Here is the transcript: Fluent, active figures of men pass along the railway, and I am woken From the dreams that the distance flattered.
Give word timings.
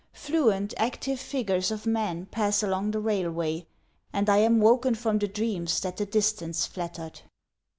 Fluent, 0.13 0.73
active 0.77 1.19
figures 1.19 1.69
of 1.69 1.85
men 1.85 2.25
pass 2.25 2.63
along 2.63 2.89
the 2.89 2.99
railway, 2.99 3.67
and 4.11 4.31
I 4.31 4.37
am 4.39 4.59
woken 4.59 4.95
From 4.95 5.19
the 5.19 5.27
dreams 5.27 5.79
that 5.81 5.97
the 5.97 6.07
distance 6.07 6.65
flattered. 6.65 7.21